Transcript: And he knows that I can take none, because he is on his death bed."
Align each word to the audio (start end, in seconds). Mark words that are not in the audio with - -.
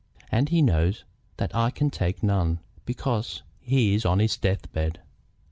And 0.31 0.49
he 0.49 0.63
knows 0.63 1.05
that 1.37 1.53
I 1.55 1.69
can 1.69 1.91
take 1.91 2.23
none, 2.23 2.59
because 2.85 3.43
he 3.59 3.93
is 3.93 4.03
on 4.03 4.17
his 4.17 4.35
death 4.35 4.73
bed." 4.73 4.99